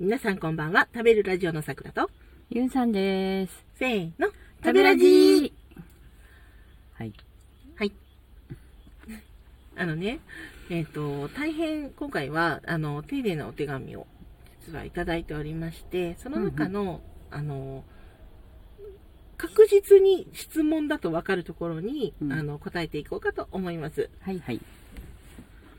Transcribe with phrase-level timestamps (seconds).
[0.00, 0.88] 皆さんこんばんは。
[0.92, 2.10] 食べるラジオのさくらと、
[2.50, 3.64] ゆんさんです。
[3.78, 4.26] せーの、
[4.60, 5.54] 食べラジ
[6.94, 7.12] はい。
[7.76, 7.92] はい。
[9.78, 10.18] あのね、
[10.68, 14.08] えっ、と、大変今回は、あの、丁寧なお手紙を
[14.66, 17.00] 実はいただいておりまして、その中の、
[17.30, 17.84] あの、
[19.36, 24.10] 確実に質問だと分かるところに、うんあの答えていこうかと思います。
[24.18, 24.60] はいはい。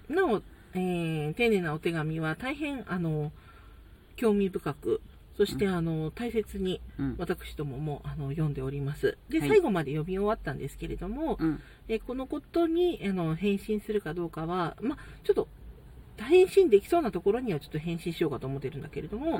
[0.07, 0.41] なお、
[0.73, 3.33] えー丁寧なお手紙は大変あの
[4.15, 5.01] 興味深く
[5.37, 7.15] そして、あの大切にうん。
[7.17, 11.61] 私どももあの読んでおりますで、はい最後まで読み終わったんですけれども、うん。
[11.89, 15.47] えこのことにあの返信するかどうかは、ま、ちょっと
[16.17, 19.39] 返信できそうなところにはちょっと返信しようかと思ってるんだけれども。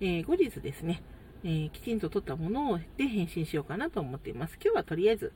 [0.00, 1.02] えー後日ですね、
[1.42, 5.32] えーきちんと取ったもので返信しようかなと思っています今日はとりあえず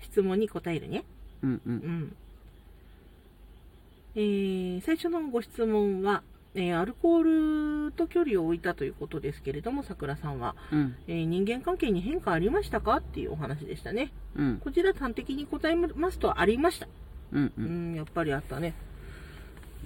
[0.00, 1.04] 質問に答えるね
[1.42, 1.60] うんう。
[1.66, 2.16] うんん
[4.16, 6.22] えー最初のご質問は、
[6.58, 10.96] えーアルコールと距離を置いたということですけれども、さくらさんは、うん。
[11.06, 14.12] えー人間関係に変化ありましたかっていうお話でしたね。
[14.36, 14.60] うん。
[14.62, 16.88] こちら端的に答えますと、ありました。
[17.32, 17.52] うんう。
[17.56, 18.74] うんん、やっぱりあったね。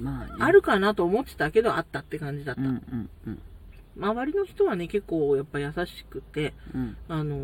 [0.01, 0.33] まあね。
[0.41, 2.63] あるかなと思ってたけど、あったって感じだった。
[2.63, 3.39] うんうんうん。
[3.99, 6.97] 周りの人はね、結構やっぱ優しくて、うん。
[7.09, 7.43] あのー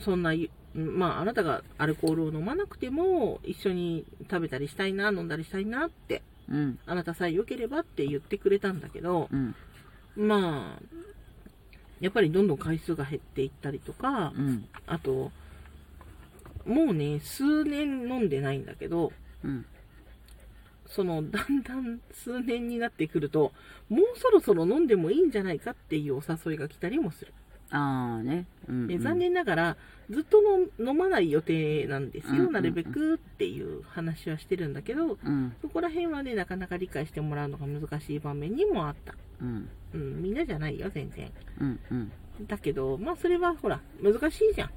[0.00, 0.34] そんな、
[0.74, 6.78] まあ、あなたがアルコールを飲まなくても、一緒に食べたりしたいな、飲んだりしたいなってうん。
[6.86, 9.54] あなたさえ良ければって言ってくれたんだけど、うん。
[10.16, 10.82] まあ、
[12.00, 14.68] やっぱりどんどん回数が減っていったりとか、うん。
[14.86, 15.30] あと、
[16.64, 19.12] もうね、数年飲んでないんだけど、
[19.44, 19.66] うん。
[20.86, 23.52] その、だんだん数年になってくると、
[23.88, 27.32] もうそろそろ飲んでもいいんじゃないかっていうお誘いが来たりもする。
[27.70, 28.46] ああね。
[28.68, 28.86] うん。
[28.86, 29.18] で残。
[29.18, 29.76] 念ながら、
[30.10, 35.54] ずっとの飲まない予定なんですよ、うんうんうんなるべくっていう話はしてるんだけど、うん。
[35.60, 39.14] そこら辺はね、なかなか理解してもらうのが難しい場面にもあった。
[39.42, 39.68] うん。
[39.94, 41.30] うん、みんなじゃないよ、全然。
[41.60, 42.12] うんうん。
[42.46, 44.70] だけど、まあ、それはほら、難しいじゃん。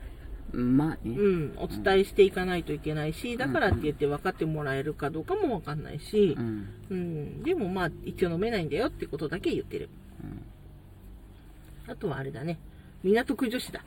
[0.53, 1.15] まあね。
[1.15, 6.67] うん、お伝えしていかないといけないし、だからって言って分かってもらえるかどうかも分かんないしう、ん。
[6.89, 9.89] うん、でもまあ、一応飲めないんだよってことだけ言ってる。
[10.23, 11.91] うん。
[11.91, 12.57] あとはあれだね、
[13.03, 13.81] 港区女子だ。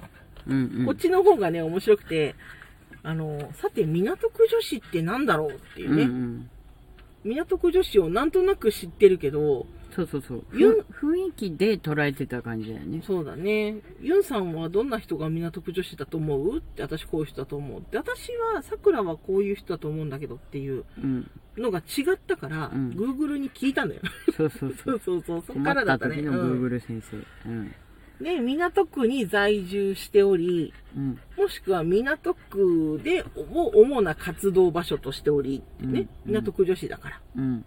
[0.47, 0.87] うんうん。
[0.87, 2.35] こっちの方がね、面白くて、
[3.03, 6.51] あの、さて、港区女子ってなんだろうっていううんうね、ん。
[7.25, 10.45] 港区女子をなんとなく知ってるけど、そうそうそう。
[10.51, 13.01] 雰囲気で捉えてた感じだよね。
[13.07, 13.77] そうだね。
[14.01, 16.59] ユンさんはどんな人が港区女子だと思う？
[16.59, 17.83] って、私こういう人だと思う。
[17.93, 21.31] で、私は、桜はこういう人だと思うんだけどっていううん。
[21.57, 24.01] のが違ったから、うん Google に聞いたんだよ。
[24.37, 24.83] そうそうそ。
[24.85, 26.17] そううそうそう、そっからだったね。
[26.17, 27.17] 時のうん Google 先生。
[27.49, 27.73] うん。
[28.21, 31.19] で、港区に在住しており、うん。
[31.37, 37.21] もしくは港区でを主な活動場所としており、ね、うん港区女子だから。
[37.37, 37.65] うん。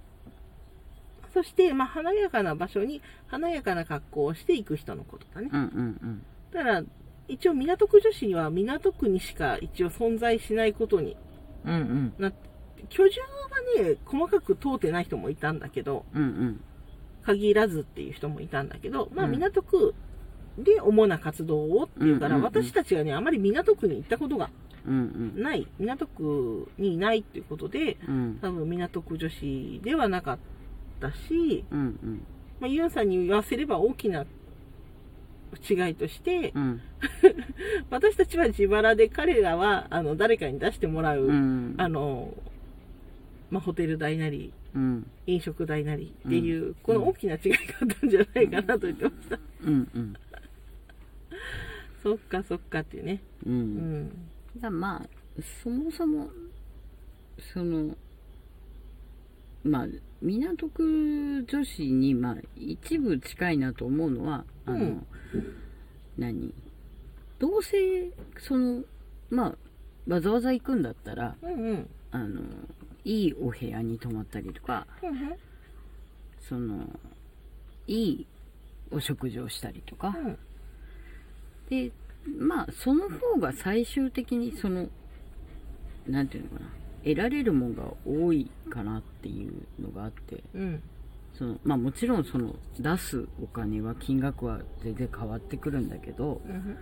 [1.34, 5.50] そして、まあ、華やかな場所に華やかな格好をしていく人のことだね。
[5.52, 6.84] うんうんだから、
[7.28, 11.18] 一応港区女子には港区にしか一応存在しないことに
[11.66, 11.74] うん。
[11.74, 12.14] うんうん。
[12.18, 12.48] なって、
[12.90, 13.20] 居住
[13.78, 16.64] がね、細かく通ってない人もいたんだけど、うんうん。
[17.24, 19.94] 限らずっていう人もいたんだけど、まあ、うん港区
[20.58, 24.50] で主な活動をっていうから、私たちがね、あまり港区に行ったことが
[24.88, 27.98] うんない、港区にいないっていうことで。
[28.42, 30.38] 多分港区女子ではなかっ
[31.02, 32.26] たし、うんうん。
[32.60, 34.26] まあ、ユンさんに言わせれば大きな
[35.70, 36.82] 違いとして、うん。
[37.92, 41.76] 私たちは自腹で彼らはあの誰かに出してもらう、うん。
[41.78, 42.34] あの、
[43.52, 45.06] まあ、ホテル代なり、うん。
[45.26, 49.40] 飲食代なりっていう、うんこの大きな違いがあったんじゃないかなと言ってました。
[49.66, 50.14] うんうん。
[52.08, 53.22] そっかそっかっていうね。
[53.46, 53.50] う。
[53.50, 54.12] うんん。
[54.62, 55.10] だまあ、
[55.62, 56.30] そもそも、
[57.54, 57.98] その、
[59.66, 59.88] まあ、
[60.22, 65.06] 港区女子に、まあ、一部近いなと思うのは、あの、うん
[66.18, 66.54] 何？
[67.40, 68.84] どうせ、その、
[69.30, 69.56] まあ、
[70.08, 71.90] わざわざ行くんだったら、うんうん。
[72.12, 72.42] あの、
[73.04, 75.36] いいお部屋に泊まったりとか、うん
[76.40, 76.88] その、
[77.86, 78.28] いい
[78.92, 80.38] お食事をしたりとか、うん。
[81.70, 81.92] で、
[82.40, 84.88] まあ、その方が最終的に、その、
[86.08, 86.70] なんていうのかな、
[87.04, 90.84] 得られるものが多いかなっていうのがあって、うん。
[91.38, 96.78] その、まあもちろんその、出すお金は、金額は全然変わってくるんだけど、うん。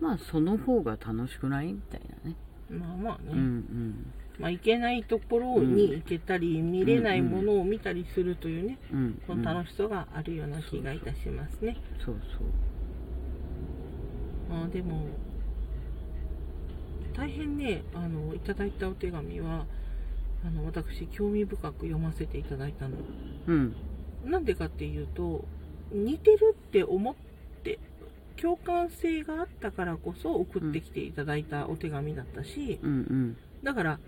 [0.00, 2.36] まあその方が楽しくないみたいなね。
[2.70, 3.32] まあまあね。
[3.32, 4.12] うんうん。
[4.38, 11.76] まあ、行けないところに行けたり、見れないものを見たりするというね、うん、その楽しさがあるような気がいたしますね。
[12.02, 12.22] そうま
[14.64, 15.06] あでも、
[17.16, 19.66] 大変ね、あの、いただいたお手紙は、
[20.44, 22.96] あの、私、興味深く読ませていただいたの。
[22.96, 23.54] そう。
[23.54, 23.76] うん。
[24.24, 25.44] なんでかっていうと、
[25.92, 27.14] 似てるって思っ
[27.64, 27.78] て
[28.40, 34.00] 共感性があったからこそ送ってきていただいたお手紙だったし、うんうんだから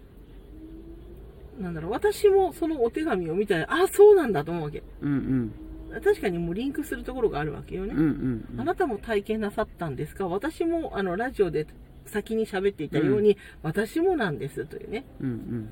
[1.60, 5.52] なんだろう私もそのお手紙を見たらあそうなんだと思うわけうん
[6.00, 8.60] 確かにもうリンクするところがあるわけよね、うんうんうん。
[8.60, 10.26] あなたも体験なさったんですか？
[10.28, 11.66] 私もあのラジオで
[12.06, 15.04] 先に喋っていたように、私もなんですというね。
[15.20, 15.70] うん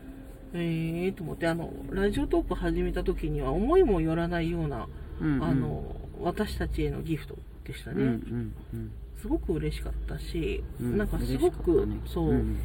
[0.52, 4.88] えーと思ってあのラジオトーク始めた時には思いもよらないような、
[5.20, 5.44] うんうん。
[5.44, 12.00] あの私たちへのギフトでしたね、うんうんうんすごく嬉しかったし、うんなんかすごく、ね。
[12.06, 12.56] そう、ん。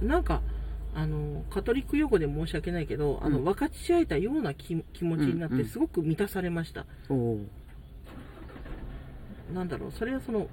[0.00, 0.40] なんか
[0.98, 3.44] あのカトリック用語で申し訳ないけど、あのうん。
[3.44, 5.64] 分かち合えたような気気持ちになっうんうん。
[5.64, 7.40] てすごく満たされました、おお
[9.54, 10.46] なんだろうそれはその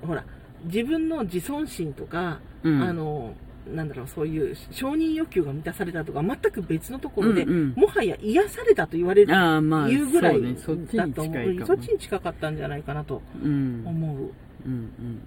[0.00, 0.24] ほら
[0.64, 2.82] 自分の自尊心とか、うん。
[2.82, 3.34] あの
[3.72, 7.74] なんだろうそういう承認欲求が満たされたとか全く別のところで、うんうん。
[7.76, 11.66] もはや癒されたと言われるああまあいうぐらいだと思う近いかも。
[11.66, 13.82] そっちに近かったんじゃないかなとうん。
[13.86, 14.32] 思う、うんうん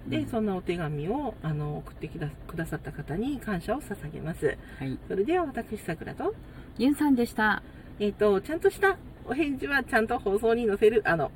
[0.08, 4.56] でそんなお手紙をあの送ってくださった方に感謝を捧げます。
[4.78, 4.98] はい。
[5.08, 6.34] それでは私さくらと,、
[6.78, 7.62] ユンさんでした。
[7.98, 11.30] えー、とちゃんとしたお返事はちゃんと放送に載せるあの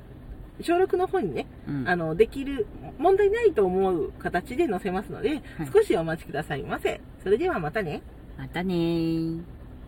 [0.61, 1.87] 小録の方にねうん。
[1.87, 2.67] あのできる
[2.97, 5.41] 問題ないと思う形で載せますので、はい
[5.73, 8.01] 少しお待ちくださいませそれではまたね
[8.37, 9.41] またねー